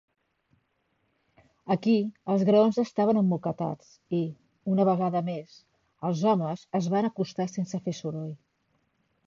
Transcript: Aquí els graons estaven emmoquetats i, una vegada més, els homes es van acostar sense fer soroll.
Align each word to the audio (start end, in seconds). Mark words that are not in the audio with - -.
Aquí 1.75 1.93
els 2.35 2.45
graons 2.47 2.79
estaven 2.85 3.19
emmoquetats 3.21 3.91
i, 4.21 4.23
una 4.75 4.89
vegada 4.91 5.23
més, 5.29 5.61
els 6.09 6.27
homes 6.33 6.67
es 6.83 6.91
van 6.97 7.09
acostar 7.13 7.51
sense 7.59 7.85
fer 7.89 7.99
soroll. 8.03 8.37